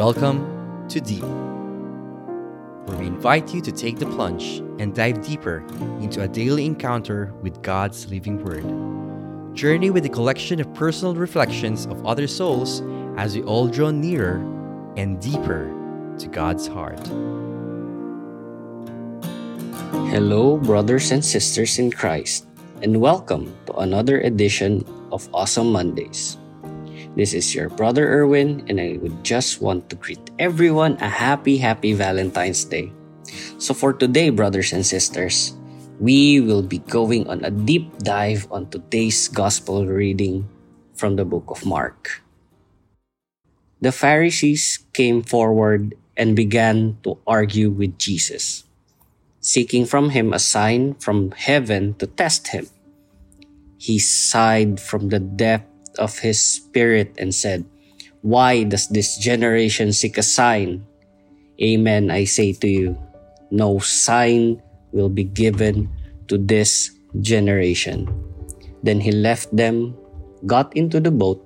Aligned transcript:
Welcome 0.00 0.88
to 0.88 0.98
Deep, 0.98 1.22
where 2.86 2.96
we 2.96 3.06
invite 3.06 3.52
you 3.52 3.60
to 3.60 3.70
take 3.70 3.98
the 3.98 4.06
plunge 4.06 4.60
and 4.80 4.94
dive 4.94 5.20
deeper 5.20 5.58
into 6.00 6.22
a 6.22 6.26
daily 6.26 6.64
encounter 6.64 7.34
with 7.42 7.60
God's 7.60 8.10
living 8.10 8.42
Word. 8.42 8.64
Journey 9.54 9.90
with 9.90 10.06
a 10.06 10.08
collection 10.08 10.58
of 10.58 10.72
personal 10.72 11.14
reflections 11.14 11.84
of 11.84 12.06
other 12.06 12.26
souls 12.26 12.80
as 13.18 13.36
we 13.36 13.42
all 13.42 13.68
draw 13.68 13.90
nearer 13.90 14.36
and 14.96 15.20
deeper 15.20 15.68
to 16.16 16.28
God's 16.28 16.66
heart. 16.66 17.06
Hello, 20.08 20.56
brothers 20.56 21.10
and 21.10 21.22
sisters 21.22 21.78
in 21.78 21.90
Christ, 21.90 22.46
and 22.80 23.02
welcome 23.02 23.54
to 23.66 23.74
another 23.74 24.18
edition 24.22 24.82
of 25.12 25.28
Awesome 25.34 25.70
Mondays. 25.70 26.39
This 27.18 27.34
is 27.34 27.54
your 27.54 27.68
brother 27.68 28.06
Erwin, 28.06 28.62
and 28.70 28.78
I 28.78 28.98
would 29.02 29.24
just 29.26 29.58
want 29.58 29.90
to 29.90 29.96
greet 29.98 30.22
everyone 30.38 30.94
a 31.02 31.10
happy, 31.10 31.58
happy 31.58 31.92
Valentine's 31.92 32.62
Day. 32.62 32.92
So, 33.58 33.74
for 33.74 33.92
today, 33.92 34.30
brothers 34.30 34.72
and 34.72 34.86
sisters, 34.86 35.58
we 35.98 36.40
will 36.40 36.62
be 36.62 36.78
going 36.86 37.26
on 37.26 37.44
a 37.44 37.50
deep 37.50 37.90
dive 38.06 38.46
on 38.50 38.70
today's 38.70 39.26
gospel 39.26 39.86
reading 39.86 40.46
from 40.94 41.16
the 41.16 41.26
book 41.26 41.50
of 41.50 41.66
Mark. 41.66 42.22
The 43.82 43.92
Pharisees 43.92 44.78
came 44.92 45.22
forward 45.22 45.98
and 46.16 46.36
began 46.36 46.98
to 47.02 47.18
argue 47.26 47.70
with 47.70 47.98
Jesus, 47.98 48.64
seeking 49.40 49.84
from 49.84 50.10
him 50.10 50.32
a 50.32 50.38
sign 50.38 50.94
from 50.94 51.32
heaven 51.32 51.94
to 51.98 52.06
test 52.06 52.54
him. 52.54 52.68
He 53.78 53.98
sighed 53.98 54.78
from 54.78 55.08
the 55.08 55.18
depth 55.18 55.69
of 55.98 56.18
his 56.18 56.40
spirit 56.40 57.14
and 57.18 57.34
said, 57.34 57.64
Why 58.22 58.62
does 58.64 58.88
this 58.88 59.16
generation 59.18 59.92
seek 59.92 60.18
a 60.18 60.22
sign? 60.22 60.86
Amen, 61.60 62.10
I 62.10 62.24
say 62.24 62.52
to 62.52 62.68
you, 62.68 62.96
no 63.50 63.78
sign 63.80 64.62
will 64.92 65.10
be 65.10 65.24
given 65.24 65.90
to 66.28 66.38
this 66.38 66.94
generation. 67.20 68.06
Then 68.82 69.00
he 69.00 69.12
left 69.12 69.54
them, 69.54 69.96
got 70.46 70.74
into 70.76 71.00
the 71.00 71.10
boat, 71.10 71.42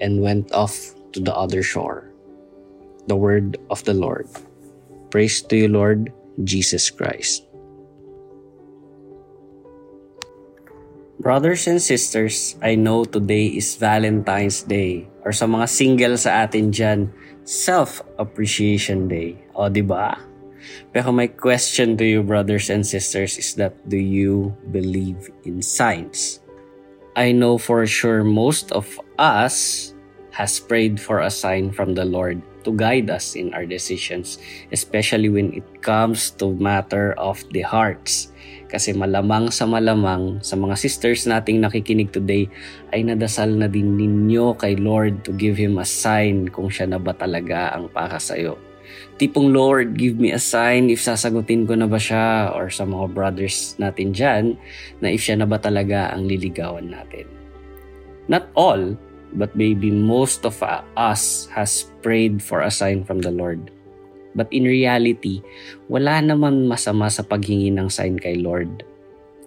and 0.00 0.22
went 0.22 0.52
off 0.52 0.94
to 1.12 1.20
the 1.20 1.34
other 1.34 1.62
shore. 1.62 2.12
The 3.08 3.16
word 3.16 3.56
of 3.70 3.82
the 3.84 3.94
Lord. 3.94 4.28
Praise 5.10 5.40
to 5.48 5.56
you, 5.56 5.68
Lord 5.68 6.12
Jesus 6.44 6.90
Christ. 6.90 7.47
Brothers 11.18 11.66
and 11.66 11.82
sisters, 11.82 12.54
I 12.62 12.78
know 12.78 13.02
today 13.02 13.50
is 13.50 13.74
Valentine's 13.74 14.62
Day 14.62 15.10
or 15.26 15.34
sa 15.34 15.50
mga 15.50 15.66
single 15.66 16.14
sa 16.14 16.46
atin 16.46 16.70
dyan, 16.70 17.10
Self-Appreciation 17.42 19.10
Day. 19.10 19.34
O, 19.58 19.66
di 19.66 19.82
ba? 19.82 20.14
Pero 20.94 21.10
my 21.10 21.26
question 21.26 21.98
to 21.98 22.06
you, 22.06 22.22
brothers 22.22 22.70
and 22.70 22.86
sisters, 22.86 23.34
is 23.34 23.58
that 23.58 23.74
do 23.90 23.98
you 23.98 24.54
believe 24.70 25.26
in 25.42 25.58
signs? 25.58 26.38
I 27.18 27.34
know 27.34 27.58
for 27.58 27.82
sure 27.82 28.22
most 28.22 28.70
of 28.70 28.86
us 29.18 29.90
has 30.30 30.62
prayed 30.62 31.02
for 31.02 31.26
a 31.26 31.34
sign 31.34 31.74
from 31.74 31.98
the 31.98 32.06
Lord 32.06 32.38
to 32.68 32.76
guide 32.76 33.08
us 33.08 33.32
in 33.32 33.56
our 33.56 33.64
decisions, 33.64 34.36
especially 34.68 35.32
when 35.32 35.56
it 35.56 35.64
comes 35.80 36.36
to 36.36 36.52
matter 36.60 37.16
of 37.16 37.40
the 37.56 37.64
hearts. 37.64 38.28
Kasi 38.68 38.92
malamang 38.92 39.48
sa 39.48 39.64
malamang 39.64 40.44
sa 40.44 40.52
mga 40.52 40.76
sisters 40.76 41.24
nating 41.24 41.64
nakikinig 41.64 42.12
today 42.12 42.44
ay 42.92 43.00
nadasal 43.00 43.48
na 43.48 43.64
din 43.64 43.96
ninyo 43.96 44.52
kay 44.60 44.76
Lord 44.76 45.24
to 45.24 45.32
give 45.32 45.56
Him 45.56 45.80
a 45.80 45.88
sign 45.88 46.52
kung 46.52 46.68
siya 46.68 46.92
na 46.92 47.00
ba 47.00 47.16
talaga 47.16 47.72
ang 47.72 47.88
para 47.88 48.20
sa'yo. 48.20 48.60
Tipong 49.16 49.50
Lord, 49.50 49.96
give 49.96 50.20
me 50.20 50.36
a 50.36 50.40
sign 50.40 50.92
if 50.92 51.00
sasagutin 51.00 51.64
ko 51.64 51.74
na 51.74 51.88
ba 51.88 51.96
siya 51.96 52.52
or 52.52 52.68
sa 52.68 52.84
mga 52.84 53.08
brothers 53.16 53.72
natin 53.80 54.12
dyan 54.12 54.44
na 55.00 55.08
if 55.08 55.24
siya 55.24 55.40
na 55.40 55.48
ba 55.48 55.56
talaga 55.56 56.12
ang 56.12 56.28
liligawan 56.28 56.92
natin. 56.92 57.24
Not 58.28 58.52
all, 58.52 58.94
but 59.34 59.54
maybe 59.56 59.90
most 59.90 60.44
of 60.44 60.62
us 60.96 61.48
has 61.52 61.90
prayed 62.02 62.42
for 62.42 62.60
a 62.62 62.70
sign 62.70 63.04
from 63.04 63.20
the 63.20 63.30
Lord. 63.30 63.70
But 64.34 64.52
in 64.52 64.64
reality, 64.64 65.42
wala 65.88 66.22
naman 66.22 66.68
masama 66.68 67.10
sa 67.10 67.26
paghingi 67.26 67.74
ng 67.74 67.90
sign 67.90 68.20
kay 68.20 68.38
Lord. 68.38 68.84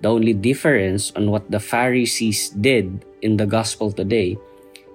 The 0.00 0.08
only 0.08 0.32
difference 0.32 1.10
on 1.18 1.28
what 1.28 1.50
the 1.50 1.58
Pharisees 1.58 2.54
did 2.54 3.04
in 3.20 3.36
the 3.36 3.46
gospel 3.46 3.90
today 3.90 4.38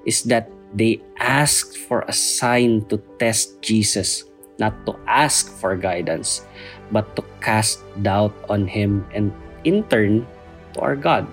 is 0.07 0.23
that 0.31 0.47
they 0.73 1.03
asked 1.19 1.77
for 1.77 2.07
a 2.07 2.15
sign 2.15 2.87
to 2.87 2.97
test 3.19 3.61
Jesus, 3.61 4.23
not 4.57 4.73
to 4.87 4.95
ask 5.05 5.51
for 5.59 5.75
guidance, 5.75 6.47
but 6.89 7.15
to 7.19 7.23
cast 7.43 7.83
doubt 8.01 8.33
on 8.49 8.65
Him 8.65 9.05
and 9.13 9.29
in 9.67 9.83
turn 9.91 10.25
to 10.73 10.79
our 10.81 10.95
God. 10.95 11.27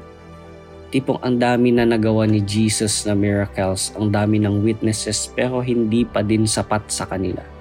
Tipong 0.90 1.22
ang 1.22 1.38
dami 1.38 1.70
na 1.70 1.86
nagawa 1.86 2.26
ni 2.26 2.42
Jesus 2.42 3.06
na 3.06 3.14
miracles, 3.14 3.94
ang 3.94 4.10
dami 4.10 4.42
ng 4.42 4.66
witnesses 4.66 5.30
pero 5.30 5.62
hindi 5.62 6.02
pa 6.02 6.22
din 6.26 6.44
sapat 6.50 6.90
sa 6.90 7.06
kanila 7.06 7.60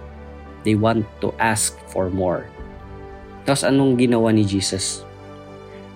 they 0.64 0.76
want 0.76 1.08
to 1.24 1.32
ask 1.40 1.76
for 1.92 2.12
more. 2.12 2.48
Tapos 3.48 3.64
anong 3.64 3.98
ginawa 4.00 4.30
ni 4.36 4.44
Jesus? 4.44 5.04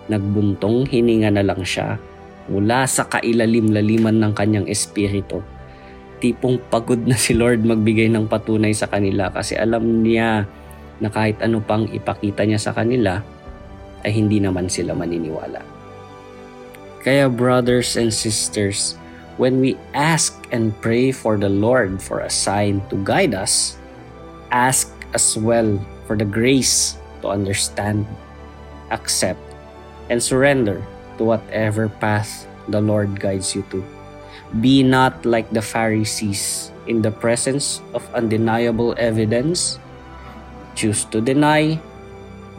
Nagbuntong 0.08 0.88
hininga 0.88 1.32
na 1.32 1.44
lang 1.44 1.64
siya 1.64 2.00
mula 2.52 2.84
sa 2.88 3.08
kailalim-laliman 3.08 4.20
ng 4.20 4.34
kanyang 4.36 4.68
espiritu. 4.68 5.40
Tipong 6.20 6.60
pagod 6.72 7.00
na 7.04 7.20
si 7.20 7.36
Lord 7.36 7.64
magbigay 7.68 8.08
ng 8.12 8.28
patunay 8.28 8.72
sa 8.72 8.88
kanila 8.88 9.32
kasi 9.32 9.60
alam 9.60 10.04
niya 10.04 10.48
na 11.04 11.12
kahit 11.12 11.40
ano 11.44 11.60
pang 11.60 11.88
ipakita 11.88 12.48
niya 12.48 12.60
sa 12.60 12.72
kanila 12.72 13.20
ay 14.04 14.12
hindi 14.12 14.40
naman 14.40 14.72
sila 14.72 14.96
maniniwala. 14.96 15.83
Kaya 17.04 17.28
brothers 17.28 18.00
and 18.00 18.08
sisters, 18.16 18.96
when 19.36 19.60
we 19.60 19.76
ask 19.92 20.32
and 20.56 20.72
pray 20.80 21.12
for 21.12 21.36
the 21.36 21.52
Lord 21.52 22.00
for 22.00 22.24
a 22.24 22.32
sign 22.32 22.80
to 22.88 22.96
guide 23.04 23.36
us, 23.36 23.76
ask 24.56 24.88
as 25.12 25.36
well 25.36 25.76
for 26.08 26.16
the 26.16 26.24
grace 26.24 26.96
to 27.20 27.28
understand, 27.28 28.08
accept, 28.92 29.44
and 30.08 30.24
surrender 30.24 30.80
to 31.20 31.28
whatever 31.28 31.92
path 31.92 32.48
the 32.72 32.80
Lord 32.80 33.20
guides 33.20 33.52
you 33.52 33.68
to. 33.76 33.84
Be 34.64 34.80
not 34.80 35.28
like 35.28 35.52
the 35.52 35.62
Pharisees 35.62 36.72
in 36.88 37.04
the 37.04 37.12
presence 37.12 37.84
of 37.92 38.08
undeniable 38.16 38.96
evidence. 38.96 39.76
Choose 40.80 41.04
to 41.12 41.20
deny, 41.20 41.84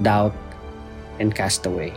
doubt, 0.04 0.36
and 1.16 1.32
cast 1.32 1.64
away. 1.64 1.96